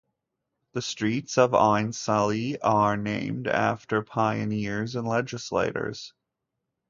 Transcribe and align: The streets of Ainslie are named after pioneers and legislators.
The 0.71 0.81
streets 0.81 1.37
of 1.37 1.53
Ainslie 1.53 2.59
are 2.61 2.97
named 2.97 3.45
after 3.45 4.01
pioneers 4.01 4.95
and 4.95 5.07
legislators. 5.07 6.15